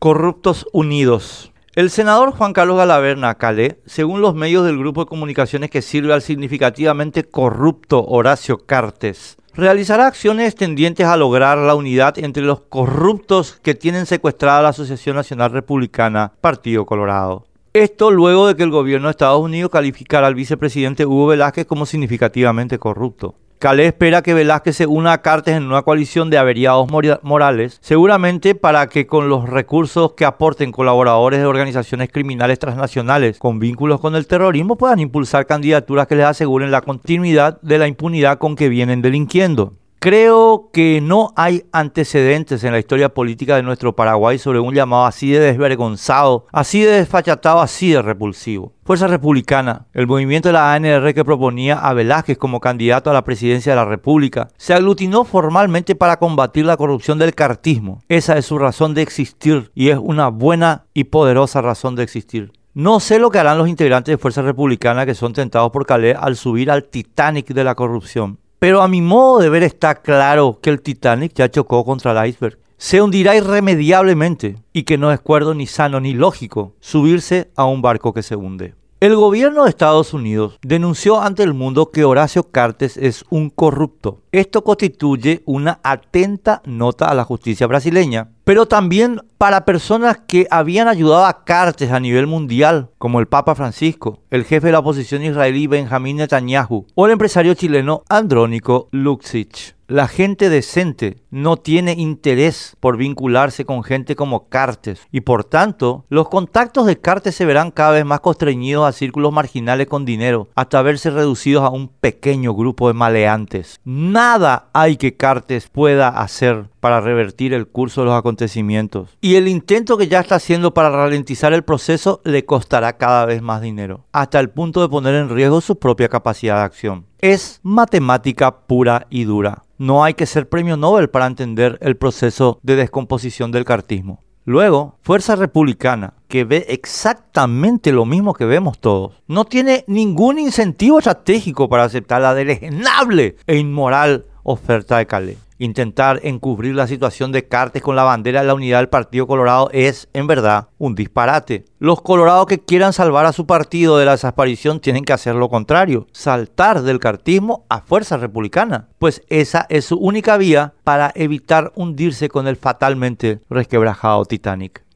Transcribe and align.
Corruptos 0.00 0.64
Unidos. 0.72 1.50
El 1.74 1.90
senador 1.90 2.30
Juan 2.30 2.52
Carlos 2.52 2.76
Galaverna 2.76 3.34
Calé, 3.34 3.80
según 3.84 4.20
los 4.20 4.32
medios 4.36 4.64
del 4.64 4.78
grupo 4.78 5.00
de 5.00 5.08
comunicaciones 5.08 5.70
que 5.70 5.82
sirve 5.82 6.12
al 6.12 6.22
significativamente 6.22 7.24
corrupto 7.24 8.04
Horacio 8.06 8.64
Cartes, 8.64 9.38
realizará 9.54 10.06
acciones 10.06 10.54
tendientes 10.54 11.04
a 11.04 11.16
lograr 11.16 11.58
la 11.58 11.74
unidad 11.74 12.16
entre 12.16 12.44
los 12.44 12.60
corruptos 12.60 13.58
que 13.60 13.74
tienen 13.74 14.06
secuestrada 14.06 14.62
la 14.62 14.68
Asociación 14.68 15.16
Nacional 15.16 15.50
Republicana, 15.50 16.30
Partido 16.40 16.86
Colorado. 16.86 17.46
Esto 17.72 18.12
luego 18.12 18.46
de 18.46 18.54
que 18.54 18.62
el 18.62 18.70
gobierno 18.70 19.08
de 19.08 19.10
Estados 19.10 19.42
Unidos 19.42 19.72
calificara 19.72 20.28
al 20.28 20.36
vicepresidente 20.36 21.06
Hugo 21.06 21.26
Velázquez 21.26 21.66
como 21.66 21.86
significativamente 21.86 22.78
corrupto. 22.78 23.34
Calé 23.58 23.86
espera 23.86 24.22
que 24.22 24.34
Velázquez 24.34 24.76
se 24.76 24.86
una 24.86 25.14
a 25.14 25.20
Cartes 25.20 25.56
en 25.56 25.64
una 25.64 25.82
coalición 25.82 26.30
de 26.30 26.38
averiados 26.38 26.88
morales, 27.22 27.78
seguramente 27.80 28.54
para 28.54 28.86
que 28.86 29.08
con 29.08 29.28
los 29.28 29.48
recursos 29.48 30.12
que 30.12 30.24
aporten 30.24 30.70
colaboradores 30.70 31.40
de 31.40 31.46
organizaciones 31.46 32.08
criminales 32.12 32.60
transnacionales 32.60 33.40
con 33.40 33.58
vínculos 33.58 33.98
con 33.98 34.14
el 34.14 34.28
terrorismo 34.28 34.78
puedan 34.78 35.00
impulsar 35.00 35.46
candidaturas 35.46 36.06
que 36.06 36.14
les 36.14 36.26
aseguren 36.26 36.70
la 36.70 36.82
continuidad 36.82 37.60
de 37.60 37.78
la 37.78 37.88
impunidad 37.88 38.38
con 38.38 38.54
que 38.54 38.68
vienen 38.68 39.02
delinquiendo. 39.02 39.77
Creo 40.00 40.70
que 40.72 41.00
no 41.02 41.32
hay 41.34 41.64
antecedentes 41.72 42.62
en 42.62 42.70
la 42.70 42.78
historia 42.78 43.08
política 43.08 43.56
de 43.56 43.64
nuestro 43.64 43.96
Paraguay 43.96 44.38
sobre 44.38 44.60
un 44.60 44.72
llamado 44.72 45.06
así 45.06 45.32
de 45.32 45.40
desvergonzado, 45.40 46.46
así 46.52 46.82
de 46.82 46.92
desfachatado, 46.92 47.60
así 47.60 47.90
de 47.90 48.00
repulsivo. 48.00 48.72
Fuerza 48.84 49.08
Republicana, 49.08 49.86
el 49.94 50.06
movimiento 50.06 50.50
de 50.50 50.52
la 50.52 50.72
ANR 50.72 51.12
que 51.14 51.24
proponía 51.24 51.80
a 51.80 51.94
Velázquez 51.94 52.38
como 52.38 52.60
candidato 52.60 53.10
a 53.10 53.12
la 53.12 53.24
presidencia 53.24 53.72
de 53.72 53.76
la 53.76 53.86
República, 53.86 54.50
se 54.56 54.72
aglutinó 54.72 55.24
formalmente 55.24 55.96
para 55.96 56.20
combatir 56.20 56.64
la 56.64 56.76
corrupción 56.76 57.18
del 57.18 57.34
cartismo. 57.34 58.00
Esa 58.08 58.38
es 58.38 58.46
su 58.46 58.56
razón 58.56 58.94
de 58.94 59.02
existir 59.02 59.72
y 59.74 59.88
es 59.88 59.98
una 60.00 60.28
buena 60.28 60.84
y 60.94 61.04
poderosa 61.04 61.60
razón 61.60 61.96
de 61.96 62.04
existir. 62.04 62.52
No 62.72 63.00
sé 63.00 63.18
lo 63.18 63.30
que 63.30 63.40
harán 63.40 63.58
los 63.58 63.68
integrantes 63.68 64.12
de 64.12 64.18
Fuerza 64.18 64.42
Republicana 64.42 65.06
que 65.06 65.16
son 65.16 65.32
tentados 65.32 65.72
por 65.72 65.86
Calais 65.86 66.16
al 66.16 66.36
subir 66.36 66.70
al 66.70 66.84
Titanic 66.84 67.48
de 67.48 67.64
la 67.64 67.74
corrupción. 67.74 68.38
Pero 68.58 68.82
a 68.82 68.88
mi 68.88 69.00
modo 69.00 69.38
de 69.38 69.48
ver 69.48 69.62
está 69.62 69.94
claro 69.94 70.58
que 70.60 70.70
el 70.70 70.82
Titanic 70.82 71.32
ya 71.34 71.48
chocó 71.48 71.84
contra 71.84 72.10
el 72.10 72.28
iceberg. 72.28 72.58
Se 72.76 73.00
hundirá 73.00 73.36
irremediablemente 73.36 74.56
y 74.72 74.82
que 74.82 74.98
no 74.98 75.12
es 75.12 75.20
cuerdo 75.20 75.54
ni 75.54 75.66
sano 75.66 76.00
ni 76.00 76.12
lógico 76.12 76.74
subirse 76.80 77.50
a 77.54 77.64
un 77.64 77.82
barco 77.82 78.12
que 78.12 78.22
se 78.22 78.34
hunde. 78.36 78.74
El 79.00 79.14
gobierno 79.14 79.62
de 79.62 79.70
Estados 79.70 80.12
Unidos 80.12 80.58
denunció 80.60 81.20
ante 81.20 81.44
el 81.44 81.54
mundo 81.54 81.92
que 81.92 82.04
Horacio 82.04 82.50
Cartes 82.50 82.96
es 82.96 83.24
un 83.30 83.48
corrupto. 83.48 84.22
Esto 84.32 84.64
constituye 84.64 85.42
una 85.44 85.78
atenta 85.84 86.62
nota 86.64 87.04
a 87.08 87.14
la 87.14 87.22
justicia 87.22 87.68
brasileña, 87.68 88.30
pero 88.42 88.66
también 88.66 89.20
para 89.38 89.64
personas 89.64 90.18
que 90.26 90.48
habían 90.50 90.88
ayudado 90.88 91.26
a 91.26 91.44
Cartes 91.44 91.92
a 91.92 92.00
nivel 92.00 92.26
mundial, 92.26 92.90
como 92.98 93.20
el 93.20 93.28
Papa 93.28 93.54
Francisco, 93.54 94.18
el 94.30 94.42
jefe 94.42 94.66
de 94.66 94.72
la 94.72 94.80
oposición 94.80 95.22
israelí 95.22 95.68
Benjamín 95.68 96.16
Netanyahu 96.16 96.86
o 96.96 97.06
el 97.06 97.12
empresario 97.12 97.54
chileno 97.54 98.02
Andrónico 98.08 98.88
Luxich. 98.90 99.77
La 99.90 100.06
gente 100.06 100.50
decente 100.50 101.16
no 101.30 101.56
tiene 101.56 101.92
interés 101.92 102.76
por 102.78 102.98
vincularse 102.98 103.64
con 103.64 103.82
gente 103.82 104.16
como 104.16 104.50
Cartes 104.50 105.00
y 105.10 105.22
por 105.22 105.44
tanto 105.44 106.04
los 106.10 106.28
contactos 106.28 106.84
de 106.84 107.00
Cartes 107.00 107.34
se 107.34 107.46
verán 107.46 107.70
cada 107.70 107.92
vez 107.92 108.04
más 108.04 108.20
constreñidos 108.20 108.86
a 108.86 108.92
círculos 108.92 109.32
marginales 109.32 109.86
con 109.86 110.04
dinero 110.04 110.48
hasta 110.54 110.82
verse 110.82 111.08
reducidos 111.08 111.64
a 111.64 111.70
un 111.70 111.88
pequeño 111.88 112.52
grupo 112.52 112.88
de 112.88 112.92
maleantes. 112.92 113.80
Nada 113.82 114.68
hay 114.74 114.98
que 114.98 115.16
Cartes 115.16 115.68
pueda 115.68 116.08
hacer 116.08 116.66
para 116.80 117.00
revertir 117.00 117.52
el 117.52 117.66
curso 117.66 118.00
de 118.00 118.06
los 118.06 118.16
acontecimientos 118.16 119.16
y 119.20 119.36
el 119.36 119.48
intento 119.48 119.96
que 119.96 120.08
ya 120.08 120.20
está 120.20 120.36
haciendo 120.36 120.74
para 120.74 120.90
ralentizar 120.90 121.52
el 121.52 121.64
proceso 121.64 122.20
le 122.24 122.44
costará 122.44 122.96
cada 122.96 123.24
vez 123.26 123.42
más 123.42 123.60
dinero 123.60 124.04
hasta 124.12 124.40
el 124.40 124.50
punto 124.50 124.80
de 124.80 124.88
poner 124.88 125.14
en 125.14 125.28
riesgo 125.28 125.60
su 125.60 125.78
propia 125.78 126.08
capacidad 126.08 126.56
de 126.56 126.62
acción. 126.62 127.06
Es 127.20 127.60
matemática 127.62 128.60
pura 128.66 129.06
y 129.10 129.24
dura. 129.24 129.64
No 129.76 130.04
hay 130.04 130.14
que 130.14 130.26
ser 130.26 130.48
premio 130.48 130.76
Nobel 130.76 131.10
para 131.10 131.26
entender 131.26 131.78
el 131.80 131.96
proceso 131.96 132.58
de 132.62 132.76
descomposición 132.76 133.50
del 133.50 133.64
cartismo. 133.64 134.22
Luego, 134.44 134.96
Fuerza 135.02 135.36
Republicana, 135.36 136.14
que 136.26 136.44
ve 136.44 136.64
exactamente 136.70 137.92
lo 137.92 138.06
mismo 138.06 138.32
que 138.32 138.46
vemos 138.46 138.78
todos, 138.78 139.12
no 139.26 139.44
tiene 139.44 139.84
ningún 139.88 140.38
incentivo 140.38 141.00
estratégico 141.00 141.68
para 141.68 141.84
aceptar 141.84 142.22
la 142.22 142.34
deleznable 142.34 143.36
e 143.46 143.58
inmoral 143.58 144.24
oferta 144.42 144.96
de 144.96 145.06
Calais 145.06 145.47
intentar 145.58 146.20
encubrir 146.22 146.74
la 146.74 146.86
situación 146.86 147.32
de 147.32 147.46
Cartes 147.46 147.82
con 147.82 147.96
la 147.96 148.04
bandera 148.04 148.40
de 148.40 148.46
la 148.46 148.54
unidad 148.54 148.78
del 148.78 148.88
Partido 148.88 149.26
Colorado 149.26 149.68
es, 149.72 150.08
en 150.12 150.26
verdad, 150.26 150.68
un 150.78 150.94
disparate. 150.94 151.64
Los 151.78 152.00
colorados 152.02 152.46
que 152.46 152.58
quieran 152.58 152.92
salvar 152.92 153.26
a 153.26 153.32
su 153.32 153.46
partido 153.46 153.98
de 153.98 154.04
la 154.04 154.12
desaparición 154.12 154.80
tienen 154.80 155.04
que 155.04 155.12
hacer 155.12 155.34
lo 155.34 155.48
contrario, 155.48 156.06
saltar 156.12 156.82
del 156.82 156.98
cartismo 156.98 157.64
a 157.68 157.80
fuerza 157.80 158.16
republicana, 158.16 158.88
pues 158.98 159.22
esa 159.28 159.66
es 159.68 159.84
su 159.84 159.96
única 159.96 160.36
vía 160.36 160.74
para 160.84 161.12
evitar 161.14 161.72
hundirse 161.74 162.28
con 162.28 162.48
el 162.48 162.56
fatalmente 162.56 163.40
resquebrajado 163.48 164.24
Titanic. 164.24 164.87